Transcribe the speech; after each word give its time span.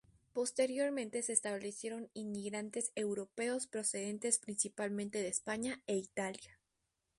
Posteriormente 0.33 1.21
se 1.21 1.31
establecieron 1.31 2.09
inmigrantes 2.15 2.91
europeos 2.95 3.67
procedentes 3.67 4.39
principalmente 4.39 5.21
de 5.21 5.27
España 5.27 5.83
e 5.85 5.95
Italia. 5.97 6.57